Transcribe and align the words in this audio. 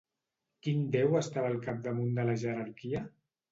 Quin 0.67 0.81
déu 0.95 1.13
estava 1.19 1.53
al 1.53 1.59
capdamunt 1.67 2.19
de 2.19 2.27
la 2.33 2.37
jerarquia? 2.47 3.07